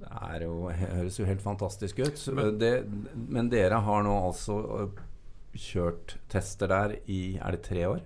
Det 0.03 0.13
er 0.35 0.45
jo, 0.47 0.57
høres 0.69 1.19
jo 1.21 1.27
helt 1.29 1.43
fantastisk 1.45 2.03
ut. 2.03 2.23
Men, 2.37 2.57
det, 2.59 2.73
men 3.15 3.51
dere 3.53 3.81
har 3.87 4.07
nå 4.07 4.15
altså 4.29 4.59
øh, 4.83 5.03
kjørt 5.53 6.17
tester 6.33 6.71
der 6.73 6.97
i 7.07 7.39
Er 7.39 7.55
det 7.57 7.63
tre 7.69 7.87
år? 7.89 8.03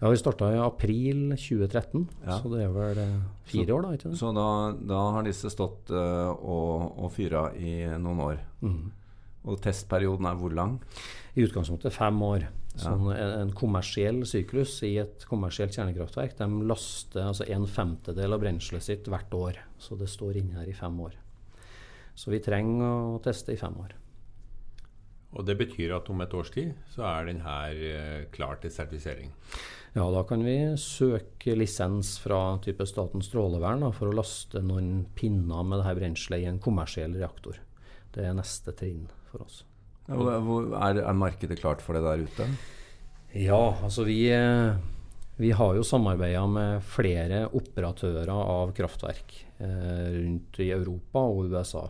Ja, 0.00 0.10
vi 0.10 0.18
starta 0.18 0.48
i 0.50 0.58
april 0.58 1.36
2013, 1.38 2.08
Ja. 2.26 2.38
så 2.40 2.50
det 2.50 2.64
er 2.64 2.72
vel 2.74 2.96
fire 2.96 3.66
fire 3.66 3.74
år, 3.76 3.82
da? 3.82 3.92
ikke 3.94 4.10
det? 4.10 4.18
Så 4.18 4.32
da, 4.34 4.46
da 4.74 5.02
har 5.14 5.22
disse 5.22 5.52
stått 5.52 5.92
uh, 5.94 6.32
og, 6.34 6.98
og 6.98 7.12
fyra 7.14 7.44
i 7.54 7.76
noen 8.02 8.24
år. 8.24 8.40
Mm. 8.64 8.90
Og 9.46 9.60
testperioden 9.62 10.26
er 10.26 10.40
hvor 10.40 10.54
lang? 10.54 10.80
I 11.38 11.46
utgangspunktet 11.46 11.94
fem 11.94 12.18
år. 12.26 12.48
Sånn 12.72 13.04
en, 13.12 13.32
en, 13.42 13.50
kommersiell 13.54 14.22
syklus 14.28 14.78
i 14.86 14.94
et 15.02 15.26
kommersielt 15.28 15.74
kjernekraftverk 15.76 16.38
de 16.38 16.46
laster 16.64 17.26
altså 17.26 17.44
en 17.52 17.66
femtedel 17.68 18.32
av 18.32 18.40
brenselet 18.40 18.86
sitt 18.86 19.10
hvert 19.12 19.34
år. 19.36 19.60
Så 19.82 19.98
det 20.00 20.08
står 20.10 20.40
inne 20.40 20.62
her 20.62 20.70
i 20.70 20.76
fem 20.76 20.96
år. 21.04 21.18
Så 22.14 22.32
vi 22.32 22.42
trenger 22.44 23.16
å 23.16 23.20
teste 23.24 23.54
i 23.54 23.60
fem 23.60 23.76
år. 23.80 23.96
Og 25.32 25.46
det 25.48 25.56
betyr 25.56 25.94
at 25.96 26.10
om 26.12 26.20
et 26.20 26.34
års 26.36 26.50
tid 26.52 26.74
så 26.92 27.06
er 27.08 27.30
den 27.30 27.40
her 27.44 27.78
eh, 27.88 28.24
klar 28.34 28.58
til 28.60 28.72
sertifisering? 28.72 29.32
Ja, 29.92 30.06
da 30.12 30.22
kan 30.28 30.44
vi 30.44 30.56
søke 30.80 31.56
lisens 31.56 32.14
fra 32.20 32.56
type 32.64 32.84
Statens 32.88 33.28
strålevern 33.28 33.84
da, 33.84 33.90
for 33.96 34.08
å 34.08 34.16
laste 34.16 34.62
noen 34.64 35.06
pinner 35.16 35.64
med 35.68 35.82
dette 35.82 35.98
brenselet 35.98 36.44
i 36.44 36.48
en 36.48 36.60
kommersiell 36.62 37.16
reaktor. 37.16 37.58
Det 38.12 38.24
er 38.28 38.36
neste 38.36 38.72
trinn 38.76 39.04
for 39.30 39.44
oss. 39.44 39.62
Er, 40.08 40.98
er, 40.98 41.12
markedet 41.16 41.60
klart 41.60 41.84
for 41.84 41.96
det 41.96 42.02
der 42.04 42.24
ute? 42.24 42.48
Ja, 43.38 43.60
altså 43.84 44.04
vi, 44.04 44.18
eh, 44.32 44.74
vi 45.40 45.52
har 45.56 45.76
jo 45.76 45.84
samarbeida 45.86 46.44
med 46.50 46.84
flere 46.84 47.46
operatører 47.48 48.32
av 48.32 48.72
kraftverk 48.76 49.36
eh, 49.60 50.08
rundt 50.18 50.60
i 50.60 50.72
Europa 50.74 51.24
og 51.24 51.52
USA. 51.52 51.86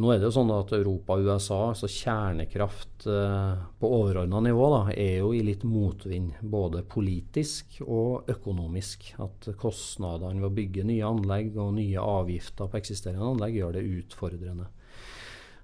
Nå 0.00 0.08
er 0.08 0.20
det 0.20 0.30
jo 0.30 0.32
sånn 0.38 0.50
at 0.54 0.70
Europa 0.72 1.18
og 1.18 1.26
USA, 1.26 1.58
altså 1.68 1.88
kjernekraft 1.90 3.04
eh, 3.12 3.64
på 3.76 3.90
overordna 3.92 4.40
nivå, 4.40 4.68
da, 4.72 4.80
er 4.96 5.18
jo 5.20 5.34
i 5.36 5.42
litt 5.44 5.66
motvind. 5.68 6.38
Både 6.40 6.80
politisk 6.88 7.82
og 7.84 8.30
økonomisk. 8.32 9.10
At 9.20 9.50
kostnadene 9.60 10.40
ved 10.40 10.48
å 10.48 10.56
bygge 10.56 10.86
nye 10.88 11.10
anlegg 11.10 11.58
og 11.60 11.74
nye 11.76 12.00
avgifter 12.00 12.72
på 12.72 12.80
eksisterende 12.80 13.34
anlegg 13.34 13.58
gjør 13.60 13.76
det 13.76 13.84
utfordrende. 13.98 14.70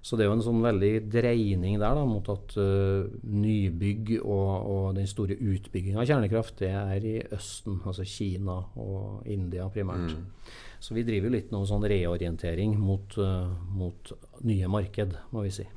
Så 0.01 0.15
det 0.15 0.23
er 0.23 0.29
jo 0.29 0.37
en 0.37 0.43
sånn 0.43 0.61
veldig 0.63 0.91
dreining 1.11 1.75
der 1.81 1.97
da, 1.97 2.03
mot 2.07 2.27
at 2.31 2.53
uh, 2.55 3.03
nybygg 3.27 4.13
og, 4.21 4.51
og, 4.55 4.85
den 4.95 5.09
store 5.11 5.35
utbygginga 5.35 5.99
av 5.99 6.07
kjernekraft 6.07 6.61
det 6.63 6.71
er 6.71 7.07
i 7.07 7.15
Østen, 7.35 7.81
altså 7.83 8.05
Kina 8.07 8.61
og 8.79 9.27
India 9.27 9.67
primært. 9.73 10.15
Mm. 10.15 10.53
Så 10.79 10.95
vi 10.95 11.03
driver 11.07 11.35
litt 11.35 11.51
noe 11.51 11.67
sånn 11.67 11.83
reorientering 11.91 12.77
mot, 12.79 13.19
uh, 13.19 13.51
mot, 13.75 14.13
nye 14.47 14.71
marked, 14.71 15.17
må 15.35 15.43
vi 15.43 15.53
si. 15.59 15.67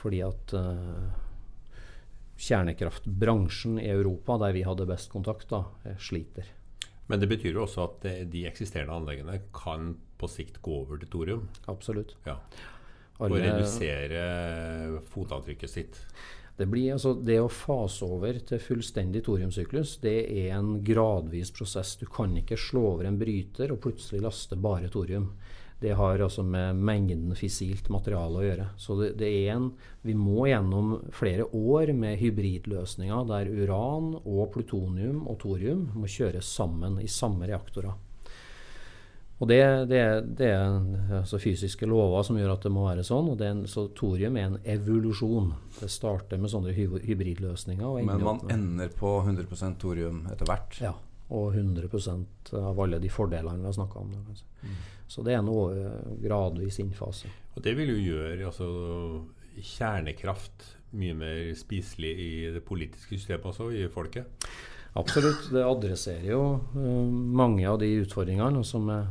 Fordi 0.00 0.22
at 0.24 0.56
uh, 0.56 1.12
kjernekraftbransjen 2.40 3.76
i 3.84 3.90
Europa, 3.92 4.40
der 4.40 4.56
vi 4.56 4.64
hadde 4.64 4.88
best 4.88 5.12
kontakt, 5.12 5.50
da, 5.52 5.66
sliter. 6.00 6.48
Men 7.12 7.20
det 7.20 7.28
betyr 7.28 7.58
jo 7.58 7.66
også 7.66 7.84
at 7.90 8.04
de 8.32 8.48
eksisterende 8.48 8.96
anleggene 8.96 9.36
kan 9.52 9.98
på 10.16 10.28
sikt 10.30 10.62
gå 10.64 10.80
over 10.86 11.00
til 11.00 11.10
thorium? 11.12 11.48
Absolutt. 11.68 12.14
Ja. 12.24 12.38
Alle, 13.20 13.36
og 13.36 13.44
redusere 13.44 15.00
fotavtrykket 15.12 15.70
sitt. 15.70 16.02
Det, 16.60 16.66
blir, 16.68 16.90
altså, 16.92 17.14
det 17.14 17.38
å 17.40 17.48
fase 17.48 18.04
over 18.04 18.36
til 18.44 18.60
fullstendig 18.60 19.22
thoriumsyklus 19.24 19.94
det 20.02 20.18
er 20.42 20.50
en 20.58 20.74
gradvis 20.84 21.52
prosess. 21.56 21.94
Du 21.96 22.04
kan 22.04 22.34
ikke 22.36 22.58
slå 22.60 22.82
over 22.94 23.08
en 23.08 23.16
bryter 23.20 23.72
og 23.72 23.80
plutselig 23.86 24.20
laste 24.26 24.58
bare 24.60 24.90
thorium. 24.92 25.30
Det 25.80 25.94
har 25.96 26.20
altså 26.20 26.42
med 26.44 26.76
mengden 26.76 27.32
fissilt 27.32 27.88
materiale 27.88 28.36
å 28.36 28.44
gjøre. 28.44 28.66
Så 28.76 28.98
det, 28.98 29.14
det 29.22 29.30
er 29.38 29.54
en, 29.54 29.70
vi 30.04 30.12
må 30.12 30.50
gjennom 30.50 30.98
flere 31.16 31.48
år 31.56 31.94
med 31.96 32.20
hybridløsninger 32.20 33.24
der 33.32 33.48
uran 33.48 34.12
og 34.20 34.50
plutonium 34.52 35.24
og 35.24 35.40
thorium 35.40 35.86
må 35.96 36.12
kjøres 36.12 36.52
sammen 36.60 37.00
i 37.00 37.08
samme 37.08 37.48
reaktorer. 37.48 37.96
Og 39.40 39.48
det, 39.48 39.60
det, 39.88 40.00
det 40.36 40.50
er 40.52 41.14
altså 41.22 41.38
fysiske 41.40 41.88
lover 41.88 42.24
som 42.26 42.36
gjør 42.36 42.52
at 42.58 42.66
det 42.66 42.72
må 42.74 42.84
være 42.84 43.04
sånn. 43.06 43.30
og 43.32 43.40
en, 43.44 43.62
Så 43.70 43.86
thorium 43.96 44.36
er 44.36 44.50
en 44.50 44.58
evolusjon. 44.68 45.54
Det 45.78 45.88
starter 45.88 46.40
med 46.40 46.52
sånne 46.52 46.74
hybridløsninger. 46.76 48.02
Men 48.04 48.24
man 48.26 48.42
ender 48.52 48.92
på 48.92 49.14
100 49.22 49.78
thorium 49.80 50.26
etter 50.28 50.50
hvert? 50.50 50.76
Ja. 50.84 50.92
Og 51.32 51.54
100% 51.56 52.52
av 52.58 52.82
alle 52.84 52.98
de 53.00 53.08
fordelene 53.12 53.62
vi 53.62 53.70
har 53.70 53.78
snakka 53.78 54.02
om. 54.02 54.12
Mm. 54.60 54.76
Så 55.08 55.24
det 55.24 55.38
er 55.38 55.46
noe 55.46 55.94
gradvis 56.20 56.76
innfase. 56.84 57.32
Og 57.56 57.64
det 57.64 57.72
vil 57.78 57.94
jo 57.94 58.02
gjøre 58.10 58.50
altså, 58.50 58.68
kjernekraft 59.56 60.68
mye 61.00 61.16
mer 61.16 61.40
spiselig 61.56 62.12
i 62.12 62.30
det 62.52 62.62
politiske 62.66 63.16
systemet 63.16 63.48
også, 63.54 63.70
i 63.72 63.88
folket? 63.88 64.50
Absolutt. 64.98 65.48
Det 65.54 65.62
adresserer 65.64 66.32
jo 66.32 66.42
uh, 66.74 67.08
mange 67.08 67.66
av 67.70 67.78
de 67.80 67.92
utfordringene 68.02 68.64
som 68.66 68.88
er 68.92 69.06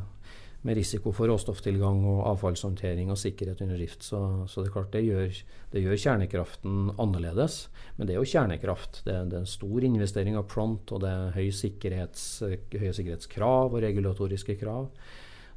med 0.67 0.75
risiko 0.75 1.13
for 1.15 1.31
råstofftilgang 1.31 2.01
og 2.09 2.25
avfallshåndtering 2.33 3.11
og 3.13 3.19
sikkerhet 3.19 3.61
under 3.63 3.79
drift. 3.79 4.03
Så, 4.03 4.19
så, 4.51 4.59
det 4.59 4.69
er 4.69 4.75
klart 4.75 4.91
det 4.95 5.05
gjør, 5.05 5.39
det 5.71 5.83
gjør, 5.85 6.01
kjernekraften 6.03 6.91
annerledes. 6.99 7.61
Men 7.95 8.09
det 8.09 8.15
er 8.15 8.19
jo 8.19 8.31
kjernekraft. 8.33 9.01
Det, 9.05 9.15
det 9.31 9.39
er 9.39 9.45
en 9.45 9.53
stor 9.53 9.87
investering 9.87 10.35
av 10.39 10.49
prompt, 10.51 10.91
og 10.91 11.05
det 11.05 11.13
er 11.13 11.33
høye 11.37 11.55
sikkerhets, 11.55 12.27
høy 12.43 12.91
sikkerhetskrav 12.91 13.71
og 13.71 13.83
regulatoriske 13.87 14.59
krav. 14.59 14.91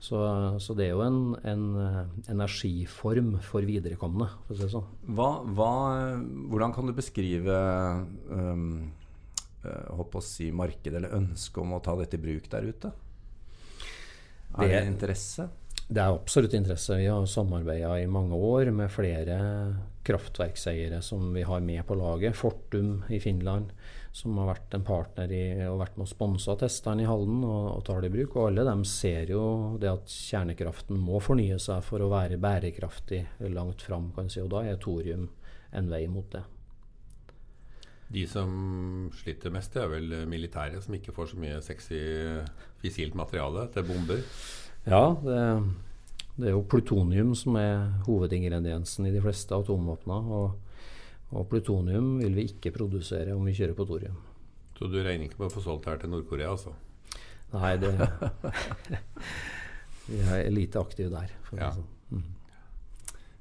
Så, 0.02 0.18
så, 0.58 0.74
det 0.74 0.88
er 0.88 0.96
jo 0.96 1.04
en, 1.04 1.20
en 1.46 1.66
energiform 2.30 3.36
for 3.46 3.62
viderekomne, 3.66 4.26
for 4.46 4.54
å 4.54 4.58
si 4.58 4.66
det 4.66 4.72
sånn. 4.72 4.88
Hva, 5.14 5.28
hva, 5.54 5.74
hvordan 6.50 6.74
kan 6.74 6.90
du 6.90 6.94
beskrive 6.96 7.58
um, 8.30 8.90
håper 9.62 10.18
å 10.18 10.26
si 10.26 10.50
markedet 10.54 10.98
eller 10.98 11.14
ønsket 11.20 11.62
om 11.62 11.76
å 11.76 11.82
ta 11.82 11.94
dette 11.98 12.18
i 12.18 12.22
bruk 12.22 12.50
der 12.50 12.66
ute? 12.70 12.90
Er 14.58 14.68
det, 14.68 14.84
interesse? 14.86 15.48
Det 15.88 16.00
er 16.00 16.12
absolutt 16.12 16.54
interesse. 16.56 16.96
Vi 16.96 17.08
har 17.08 17.26
samarbeida 17.26 17.94
i 18.00 18.06
mange 18.10 18.36
år 18.36 18.70
med 18.74 18.92
flere 18.92 19.38
kraftverkseiere 20.06 21.02
som 21.04 21.32
vi 21.34 21.44
har 21.46 21.60
med 21.60 21.84
på 21.86 21.96
laget. 21.98 22.36
Fortum 22.36 23.02
i 23.12 23.20
Finland, 23.20 23.72
som 24.12 24.38
har 24.40 24.50
vært 24.54 24.76
en 24.76 24.86
partner 24.86 25.32
i, 25.32 25.42
og 25.68 25.80
vært 25.82 25.98
med 25.98 26.08
å 26.08 26.12
sponsa 26.12 26.56
testene 26.60 27.04
i 27.04 27.08
Halden 27.08 27.44
og, 27.44 27.68
og 27.76 27.84
tar 27.88 28.02
det 28.02 28.12
i 28.12 28.16
bruk. 28.16 28.36
Og 28.36 28.50
alle 28.50 28.66
dem 28.68 28.86
ser 28.88 29.32
jo 29.32 29.44
det 29.82 29.92
at 29.92 30.16
kjernekraften 30.16 31.00
må 31.00 31.20
fornye 31.22 31.60
seg 31.62 31.84
for 31.86 32.04
å 32.04 32.10
være 32.12 32.40
bærekraftig 32.42 33.24
langt 33.52 33.84
fram. 33.84 34.10
Kan 34.16 34.32
si, 34.32 34.42
og 34.42 34.52
da 34.54 34.64
er 34.66 34.80
thorium 34.82 35.28
en 35.72 35.92
vei 35.92 36.06
mot 36.10 36.28
det. 36.32 36.44
De 38.12 38.26
som 38.28 38.50
sliter 39.16 39.52
mest, 39.54 39.72
det 39.74 39.82
er 39.82 39.92
vel 39.92 40.16
militære, 40.28 40.82
som 40.84 40.96
ikke 40.96 41.14
får 41.16 41.32
så 41.32 41.38
mye 41.40 41.62
sexy 41.64 42.00
fissilt 42.82 43.16
materiale 43.18 43.68
til 43.72 43.86
bomber? 43.88 44.20
Ja, 44.84 45.14
det, 45.22 45.38
det, 46.36 46.50
er 46.50 46.56
jo 46.56 46.66
plutonium 46.68 47.32
som 47.38 47.56
er 47.60 48.02
hovedingrediensen 48.08 49.08
i 49.08 49.14
de 49.14 49.22
fleste 49.22 49.56
atomvåpna. 49.56 50.18
Og, 50.38 50.58
og, 51.30 51.46
plutonium 51.48 52.18
vil 52.20 52.36
vi 52.36 52.48
ikke 52.50 52.74
produsere 52.74 53.36
om 53.36 53.46
vi 53.48 53.56
kjører 53.56 53.78
på 53.78 53.88
thorium. 53.88 54.18
Så 54.78 54.90
du 54.90 54.98
regner 55.00 55.28
ikke 55.28 55.38
med 55.40 55.48
å 55.48 55.54
få 55.54 55.64
solgt 55.64 55.88
her 55.88 56.00
til 56.02 56.12
Nord-Korea, 56.12 56.52
altså? 56.52 56.74
Nei, 57.52 57.76
det 57.80 57.92
Vi 60.08 60.20
er 60.20 60.50
lite 60.50 60.80
aktive 60.82 61.12
der. 61.12 61.32
For 61.46 61.60
ja. 61.62 61.70
sånn. 61.76 61.90
Mm. 62.12 62.30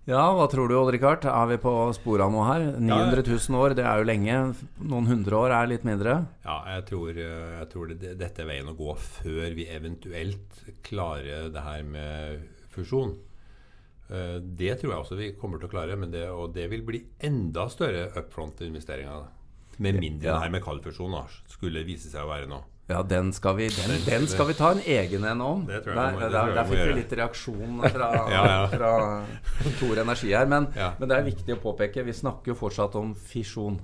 Ja, 0.10 0.22
hva 0.34 0.48
tror 0.50 0.66
du, 0.66 0.74
Odd-Rikard? 0.80 1.28
Er 1.30 1.50
vi 1.52 1.60
på 1.62 1.72
sporet 1.94 2.26
av 2.26 2.32
noe 2.34 2.46
her? 2.48 2.64
900 2.82 3.22
000 3.22 3.58
år, 3.62 3.76
det 3.78 3.84
er 3.86 4.00
jo 4.02 4.08
lenge. 4.10 4.38
Noen 4.82 5.10
hundre 5.12 5.38
år 5.38 5.54
er 5.54 5.70
litt 5.70 5.84
mindre. 5.86 6.16
Ja, 6.42 6.56
jeg 6.74 6.88
tror, 6.90 7.12
eh, 7.14 7.52
jeg 7.60 7.68
tror 7.70 7.92
det, 7.92 8.16
dette 8.18 8.42
er 8.42 8.50
veien 8.50 8.72
å 8.72 8.78
gå 8.80 8.96
før 8.98 9.54
vi 9.54 9.68
eventuelt 9.70 10.64
klarer 10.88 11.52
det 11.54 11.66
her 11.68 11.86
med 11.86 12.48
fusjon. 12.74 13.14
Eh, 14.10 14.40
det 14.42 14.80
tror 14.82 14.96
jeg 14.96 15.04
også 15.04 15.20
vi 15.22 15.30
kommer 15.38 15.62
til 15.62 15.70
å 15.70 15.76
klare, 15.76 16.00
det, 16.10 16.26
og 16.34 16.56
det 16.58 16.66
vil 16.74 16.82
bli 16.88 17.04
enda 17.22 17.68
større 17.70 18.10
upfront-investeringer. 18.10 19.30
Med 19.82 20.02
mindre 20.02 20.28
det 20.32 20.42
her 20.48 20.52
med 20.54 20.66
kaldfusjon 20.66 21.14
skulle 21.50 21.86
vise 21.86 22.10
seg 22.10 22.26
å 22.26 22.34
være 22.34 22.50
noe. 22.50 22.66
Ja, 22.92 23.02
den 23.08 23.32
skal, 23.34 23.56
vi, 23.56 23.70
den, 23.72 23.94
den 24.06 24.28
skal 24.28 24.50
vi 24.50 24.56
ta 24.58 24.72
en 24.76 24.82
egen 24.84 25.24
en 25.28 25.42
om. 25.46 25.64
Det 25.68 25.80
tror 25.86 25.96
jeg, 25.96 26.18
der, 26.20 26.34
der, 26.34 26.52
der 26.58 26.68
fikk 26.68 26.82
vi 26.90 26.98
litt 26.98 27.16
reaksjon 27.22 27.80
fra, 27.96 28.10
ja, 28.34 28.42
ja. 28.50 28.58
fra 28.74 28.92
Tor 29.80 30.02
Energi 30.04 30.34
her. 30.36 30.50
Men, 30.52 30.68
ja. 30.76 30.92
men, 31.00 31.12
det 31.12 31.18
er 31.18 31.28
viktig 31.30 31.56
å 31.56 31.62
påpeke, 31.64 32.04
vi 32.08 32.16
snakker 32.18 32.54
jo 32.54 32.58
fortsatt 32.60 32.98
om 33.00 33.14
fisjon. 33.16 33.80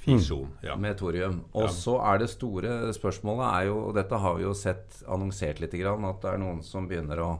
Fisjon, 0.00 0.48
ja. 0.64 0.76
Med 0.80 0.96
thorium. 1.00 1.42
Og 1.56 1.68
så 1.76 1.98
er 2.08 2.22
det 2.22 2.30
store 2.32 2.92
spørsmålet 2.96 3.46
er 3.48 3.66
jo, 3.68 3.80
og 3.88 3.96
dette 3.96 4.20
har 4.20 4.36
vi 4.38 4.46
jo 4.46 4.54
sett 4.56 5.02
annonsert 5.08 5.60
litt, 5.60 5.76
at 5.76 6.22
det 6.22 6.30
er 6.30 6.40
noen 6.40 6.62
som 6.64 6.88
begynner 6.88 7.20
å, 7.24 7.32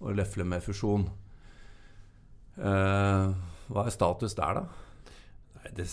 å 0.00 0.14
løfle 0.16 0.46
med 0.48 0.64
fusjon. 0.64 1.04
Uh, 2.56 3.32
hva 3.72 3.84
er 3.86 3.92
status 3.92 4.36
der, 4.36 4.60
da? 4.60 4.81
Det, 5.76 5.86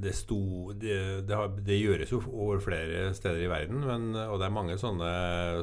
det, 0.00 0.12
sto, 0.16 0.72
det, 0.72 0.96
det, 1.28 1.76
gjøres 1.76 2.12
jo 2.14 2.20
over 2.32 2.62
flere 2.64 3.10
steder 3.16 3.44
i 3.44 3.50
verden, 3.50 3.84
men, 3.84 4.08
og 4.16 4.38
det 4.40 4.48
er 4.48 4.54
mange 4.56 4.76
sånne, 4.80 5.10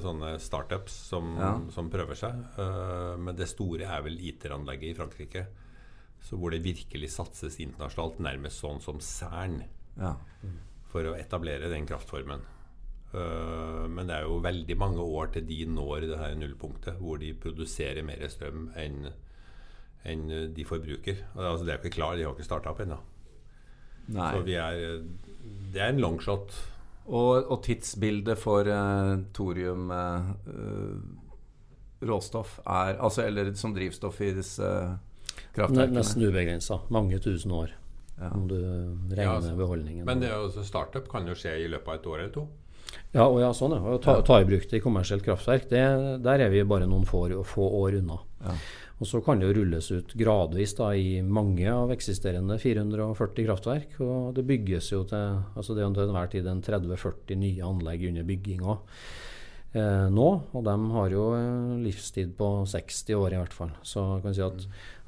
sånne 0.04 0.36
startups 0.44 0.96
som, 1.10 1.34
ja. 1.40 1.52
som, 1.74 1.90
prøver 1.94 2.20
seg. 2.20 2.44
Uh, 2.60 3.16
men 3.18 3.38
det 3.38 3.50
store 3.50 3.90
er 3.90 4.06
vel 4.06 4.20
ITER-anlegget 4.22 4.92
i 4.92 4.98
Frankrike. 4.98 5.46
Så 6.24 6.38
hvor 6.40 6.54
det 6.54 6.64
virkelig 6.64 7.10
satses 7.16 7.58
internasjonalt, 7.64 8.22
nærmest 8.24 8.62
sånn 8.62 8.80
som 8.84 9.02
Cern, 9.04 9.64
ja. 9.98 10.14
for 10.94 11.10
å 11.10 11.18
etablere 11.18 11.72
den 11.74 11.90
kraftformen. 11.90 12.46
Uh, 13.14 13.90
men 13.90 14.10
det 14.10 14.20
er 14.20 14.30
jo 14.30 14.44
veldig 14.46 14.78
mange 14.78 15.04
år 15.04 15.34
til 15.34 15.50
de 15.50 15.64
når 15.74 16.08
det 16.12 16.22
her 16.22 16.38
nullpunktet, 16.38 17.02
hvor 17.02 17.18
de 17.22 17.34
produserer 17.34 18.06
mer 18.06 18.26
strøm 18.30 18.70
enn 18.78 19.10
enn 20.04 20.28
de 20.52 20.64
forbruker. 20.68 21.22
Altså, 21.40 21.64
det 21.64 21.72
er 21.74 21.80
ikke 21.80 21.96
klar, 21.96 22.18
de 22.20 22.26
har 22.28 22.34
ikke 22.36 22.44
starta 22.44 22.74
opp 22.74 22.82
ennå. 22.84 22.98
Så 24.12 24.44
vi 24.44 24.56
er 24.60 25.02
Det 25.74 25.82
er 25.82 25.94
en 25.94 26.02
longshot. 26.04 26.54
Og, 27.04 27.52
og 27.52 27.64
tidsbildet 27.66 28.40
for 28.40 28.68
uh, 28.68 29.18
thorium 29.36 29.90
uh, 29.92 30.30
råstoff 32.04 32.60
er 32.64 32.96
Altså, 33.00 33.26
eller 33.28 33.54
som 33.60 33.74
drivstoff 33.76 34.22
i 34.22 34.32
disse 34.38 34.70
kraftverkene? 35.56 36.00
Nesten 36.00 36.24
ubegrensa. 36.28 36.80
Mange 36.94 37.20
tusen 37.20 37.52
år. 37.52 37.74
Ja. 38.20 38.30
Om 38.30 38.48
du 38.48 38.56
regner 38.56 39.24
ja, 39.24 39.36
altså, 39.36 39.56
beholdningen. 39.58 40.06
Men 40.06 40.24
også, 40.24 40.64
startup 40.64 41.10
kan 41.12 41.28
jo 41.28 41.36
skje 41.36 41.58
i 41.64 41.68
løpet 41.68 41.90
av 41.90 42.00
et 42.00 42.12
år 42.12 42.20
eller 42.20 42.36
to? 42.36 42.46
Ja, 43.14 43.28
og 43.28 43.40
ja, 43.42 43.52
sånn, 43.54 43.76
ja. 43.78 43.82
Å 43.94 44.00
ta, 44.02 44.18
ta, 44.26 44.40
i 44.42 44.48
bruk 44.48 44.66
det 44.70 44.80
i 44.80 44.84
kommersielt 44.84 45.26
kraftverk, 45.26 45.68
det, 45.70 45.84
der 46.26 46.46
er 46.46 46.54
vi 46.54 46.64
bare 46.66 46.88
noen 46.90 47.06
få, 47.06 47.28
få 47.46 47.68
år 47.84 48.00
unna. 48.02 48.18
Ja. 48.42 48.56
Og 49.02 49.10
Så 49.10 49.20
kan 49.26 49.42
det 49.42 49.50
jo 49.50 49.56
rulles 49.58 49.90
ut 49.92 50.14
gradvis 50.16 50.76
da, 50.78 50.94
i 50.96 51.18
mange 51.26 51.66
av 51.68 51.92
eksisterende 51.92 52.56
440 52.62 53.48
kraftverk. 53.48 53.98
og 54.06 54.34
Det 54.38 54.46
bygges 54.48 54.92
jo 54.94 55.02
til 55.10 55.42
altså 55.58 55.76
det 55.76 55.84
er 55.84 55.94
til 55.98 56.08
enhver 56.08 56.32
tid 56.32 56.48
en 56.48 56.64
30-40 56.64 57.40
nye 57.42 57.68
anlegg 57.68 58.08
under 58.10 58.28
bygginga 58.30 58.78
eh, 59.78 60.08
nå. 60.14 60.28
Og 60.54 60.66
de 60.66 60.76
har 60.96 61.16
jo 61.16 61.24
livstid 61.84 62.36
på 62.40 62.50
60 62.70 63.18
år 63.20 63.36
i 63.36 63.40
hvert 63.42 63.56
fall. 63.56 63.74
Så 63.86 64.04
jeg 64.16 64.26
kan 64.26 64.38
si 64.38 64.46
at, 64.46 64.68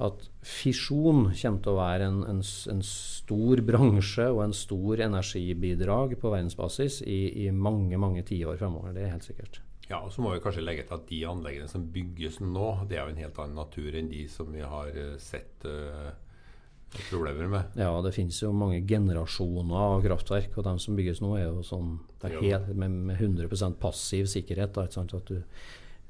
at 0.09 0.25
fisjon 0.45 1.29
kommer 1.29 1.61
til 1.61 1.73
å 1.73 1.77
være 1.79 2.09
en, 2.09 2.23
en, 2.33 2.41
en, 2.73 2.83
stor 2.85 3.61
bransje 3.65 4.27
og 4.31 4.43
en 4.45 4.57
stor 4.57 5.05
energibidrag 5.07 6.17
på 6.21 6.33
verdensbasis 6.33 7.01
i, 7.05 7.21
i 7.45 7.51
mange, 7.51 7.97
mange 8.01 8.25
tiår 8.27 8.59
fremover. 8.61 8.93
Det 8.95 9.05
er 9.05 9.15
helt 9.15 9.27
sikkert. 9.27 9.61
Ja, 9.89 9.99
og 10.01 10.11
Så 10.13 10.23
må 10.25 10.33
vi 10.33 10.41
kanskje 10.41 10.65
legge 10.65 10.85
til 10.87 10.97
at 10.97 11.09
de 11.09 11.19
anleggene 11.29 11.69
som 11.69 11.85
bygges 11.93 12.39
nå, 12.41 12.69
det 12.89 12.97
er 12.97 13.05
jo 13.05 13.13
en 13.13 13.21
helt 13.21 13.41
annen 13.41 13.59
natur 13.59 13.97
enn 13.97 14.09
de 14.09 14.23
som 14.31 14.49
vi 14.53 14.63
har 14.65 14.97
eh, 14.97 15.17
sett 15.21 15.67
uh, 15.69 16.09
problemer 17.09 17.47
med. 17.47 17.79
Ja, 17.79 17.93
det 18.01 18.13
finnes 18.15 18.41
jo 18.41 18.51
mange 18.55 18.81
generasjoner 18.87 19.87
av 19.87 20.03
kraftverk, 20.05 20.53
og 20.57 20.67
de 20.67 20.75
som 20.81 20.97
bygges 20.97 21.21
nå, 21.23 21.33
er 21.39 21.49
jo 21.49 21.63
sånn 21.65 21.97
er 22.25 22.37
helt, 22.41 22.69
med, 22.73 22.93
med, 23.09 23.17
100% 23.19 23.79
passiv 23.81 24.29
sikkerhet. 24.31 24.77
Da, 24.77 24.85
at 24.85 25.29
du, 25.29 25.41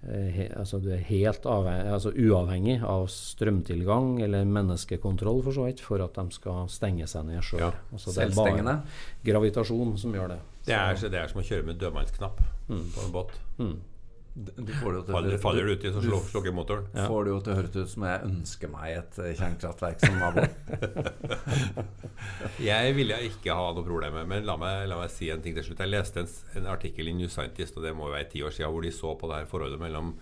eh, 0.05 0.29
he, 0.35 0.47
altså, 0.55 0.79
du 0.83 0.91
er 0.95 1.03
helt 1.09 1.47
avhengig, 1.49 1.89
altså, 1.97 2.13
uavhengig 2.13 2.77
av 2.85 3.07
strømtilgang 3.11 4.21
eller 4.25 4.45
menneskekontroll 4.47 5.41
for 5.47 5.57
så 5.57 5.69
vidt 5.69 5.83
for 5.83 6.03
at 6.05 6.19
de 6.19 6.37
skal 6.37 6.69
stenge 6.71 7.09
seg 7.11 7.27
ned 7.31 7.43
sjøl. 7.45 7.65
Ja. 7.65 7.73
Altså, 7.91 8.13
det 8.15 8.29
er 8.29 8.37
bare 8.37 8.77
gravitasjon 9.25 9.97
som 10.01 10.15
gjør 10.15 10.35
det. 10.35 10.39
Det 10.65 10.77
er, 10.77 10.95
det 11.09 11.19
er, 11.19 11.27
som 11.29 11.43
å 11.43 11.45
kjøre 11.45 11.67
med 11.67 11.81
dødmannsknapp 11.81 12.39
mm. 12.69 12.87
på 12.95 13.03
en 13.05 13.13
båt. 13.13 13.35
Mm. 13.59 13.75
Du 14.35 14.73
får 14.81 14.91
det 14.91 15.01
til 15.07 15.15
faller, 15.15 15.37
faller 15.39 15.69
uti, 15.71 15.89
så 15.95 16.01
slår, 16.03 16.23
slukker 16.27 16.51
motoren. 16.55 16.89
Ja. 16.91 17.05
Får 17.07 17.23
det 17.23 17.31
jo 17.31 17.37
til 17.39 17.53
å 17.53 17.55
høres 17.55 17.75
ut 17.77 17.91
som 17.93 18.03
jeg 18.03 18.27
ønsker 18.27 18.71
meg 18.73 18.97
et 18.97 19.19
eh, 19.23 19.31
kjernekraftverk 19.39 20.03
som 20.03 20.17
nabo. 20.19 20.43
jeg 22.69 22.97
ville 22.97 23.19
ikke 23.29 23.55
ha 23.55 23.69
noe 23.71 23.87
problem 23.87 24.19
med 24.19 24.33
men 24.33 24.49
la 24.49 24.57
meg, 24.59 24.81
la 24.91 24.99
meg, 24.99 25.13
si 25.13 25.31
en 25.31 25.43
ting 25.45 25.55
til 25.55 25.69
slutt. 25.69 25.85
Jeg 25.85 25.93
leste 25.93 26.25
en, 26.25 26.31
en 26.59 26.67
artikkel 26.73 27.07
i 27.07 27.15
New 27.15 27.31
Scientist, 27.31 27.79
og 27.79 27.87
det 27.87 27.95
må 27.95 28.11
være 28.11 28.27
ti 28.35 28.43
år 28.43 28.51
siden, 28.57 28.75
hvor 28.75 28.83
de 28.83 28.91
så 28.99 29.15
på 29.15 29.31
det 29.31 29.39
her 29.39 29.51
forholdet 29.55 29.83
mellom 29.85 30.17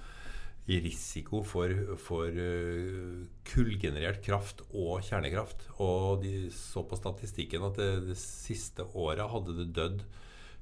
risiko 0.70 1.42
for, 1.44 1.74
for 2.00 2.30
uh, 2.30 3.26
kullgenerert 3.50 4.22
kraft 4.24 4.62
og 4.70 5.02
kjernekraft. 5.10 5.66
Og 5.82 6.22
de 6.22 6.52
så 6.54 6.86
på 6.86 7.02
statistikken 7.02 7.66
at 7.66 7.82
det, 7.82 7.94
det 8.14 8.20
siste 8.22 8.86
året 8.94 9.26
hadde 9.34 9.58
det 9.58 9.72
dødd 9.74 10.06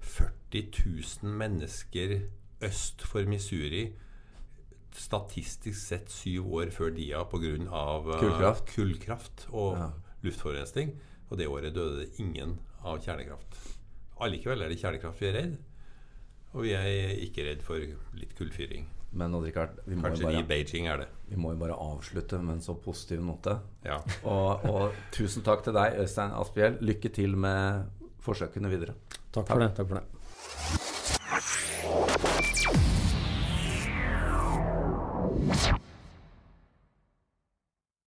40 0.01 0.63
000 1.22 1.36
mennesker 1.43 2.22
øst 2.68 3.06
for 3.08 3.27
Missouri 3.30 3.91
statistisk 4.96 5.80
sett 5.80 6.12
syv 6.12 6.53
år 6.60 6.72
før 6.75 6.91
dia 6.96 7.24
pga. 7.32 7.56
Uh, 7.68 8.20
kullkraft. 8.20 8.65
kullkraft 8.75 9.48
og 9.51 9.77
ja. 9.77 9.89
luftforurensning. 10.25 10.96
Og 11.30 11.38
det 11.39 11.48
året 11.48 11.75
døde 11.75 12.01
det 12.01 12.10
ingen 12.20 12.60
av 12.84 13.00
kjernekraft. 13.03 13.60
Allikevel 14.22 14.65
er 14.65 14.74
det 14.74 14.80
kjernekraft 14.82 15.22
vi 15.22 15.30
er 15.30 15.38
redd. 15.38 15.60
Og 16.51 16.65
vi 16.65 16.74
er 16.75 17.15
ikke 17.24 17.46
redd 17.48 17.62
for 17.63 17.80
litt 18.18 18.36
kullfyring. 18.36 18.89
Men 19.12 19.36
Richard, 19.44 19.80
vi 19.86 19.96
må, 19.96 20.06
Kanskje 20.08 20.24
bare, 20.27 20.39
i 20.39 20.44
Beijing 20.48 20.88
er 20.88 20.98
det. 21.03 21.08
vi 21.27 21.36
må 21.39 21.51
jo 21.51 21.60
bare 21.60 21.75
avslutte 21.75 22.39
med 22.39 22.53
en 22.56 22.62
så 22.63 22.75
positiv 22.80 23.24
note. 23.24 23.58
Ja. 23.83 24.00
og, 24.24 24.66
og, 24.68 24.96
tusen 25.16 25.44
takk 25.44 25.64
til 25.68 25.75
deg, 25.75 26.00
Øystein 26.03 26.31
Asphjell. 26.36 26.79
Lykke 26.83 27.09
til 27.16 27.36
med 27.36 27.83
forsøkene 28.24 28.72
videre. 28.72 28.94
Takk 29.31 29.48
for 29.51 29.59
det. 29.64 29.72
Takk 29.79 29.88
for 29.92 29.96
det. 30.00 30.05